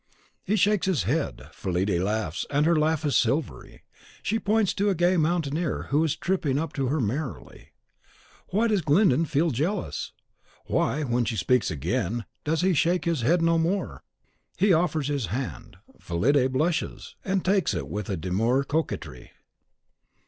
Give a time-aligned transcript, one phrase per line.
[0.43, 3.83] He shakes his head; Fillide laughs, and her laugh is silvery.
[4.23, 7.73] She points to a gay mountaineer, who is tripping up to her merrily.
[8.47, 10.11] Why does Glyndon feel jealous?
[10.65, 14.03] Why, when she speaks again, does he shake his head no more?
[14.57, 19.29] He offers his hand; Fillide blushes, and takes it with a demure coquetry.